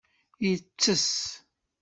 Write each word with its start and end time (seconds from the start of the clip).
Yettess. 0.47 1.09